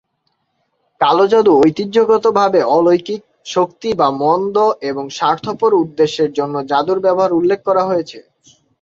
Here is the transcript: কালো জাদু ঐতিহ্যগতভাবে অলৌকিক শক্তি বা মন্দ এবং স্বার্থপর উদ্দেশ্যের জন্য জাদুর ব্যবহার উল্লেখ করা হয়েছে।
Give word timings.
কালো 1.01 1.25
জাদু 1.31 1.51
ঐতিহ্যগতভাবে 1.59 2.59
অলৌকিক 2.75 3.21
শক্তি 3.47 3.89
বা 3.99 4.07
মন্দ 4.21 4.55
এবং 4.89 5.05
স্বার্থপর 5.17 5.71
উদ্দেশ্যের 5.83 6.29
জন্য 6.33 6.55
জাদুর 6.71 6.99
ব্যবহার 7.05 7.31
উল্লেখ 7.39 7.59
করা 7.67 7.83
হয়েছে। 7.89 8.17